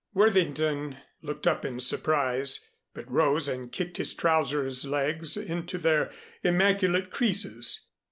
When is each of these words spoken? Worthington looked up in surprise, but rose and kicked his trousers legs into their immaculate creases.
Worthington 0.15 0.97
looked 1.21 1.45
up 1.45 1.63
in 1.63 1.79
surprise, 1.79 2.67
but 2.95 3.07
rose 3.07 3.47
and 3.47 3.71
kicked 3.71 3.97
his 3.97 4.15
trousers 4.15 4.83
legs 4.83 5.37
into 5.37 5.77
their 5.77 6.11
immaculate 6.41 7.11
creases. 7.11 7.81